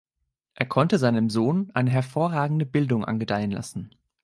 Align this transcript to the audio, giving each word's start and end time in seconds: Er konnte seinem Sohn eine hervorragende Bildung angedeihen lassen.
Er 0.55 0.65
konnte 0.65 0.97
seinem 0.97 1.29
Sohn 1.29 1.69
eine 1.75 1.91
hervorragende 1.91 2.65
Bildung 2.65 3.05
angedeihen 3.05 3.51
lassen. 3.51 3.93